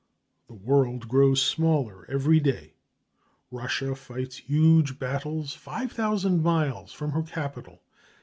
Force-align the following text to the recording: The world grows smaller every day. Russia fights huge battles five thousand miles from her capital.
The 0.47 0.55
world 0.55 1.07
grows 1.07 1.43
smaller 1.43 2.09
every 2.09 2.39
day. 2.39 2.73
Russia 3.51 3.93
fights 3.93 4.37
huge 4.37 4.97
battles 4.97 5.53
five 5.53 5.91
thousand 5.91 6.41
miles 6.41 6.91
from 6.91 7.11
her 7.11 7.21
capital. 7.21 7.83